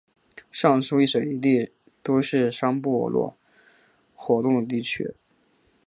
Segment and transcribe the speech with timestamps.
[0.51, 1.69] 上述一水一地
[2.01, 3.37] 都是商部落
[4.15, 5.13] 活动的区域。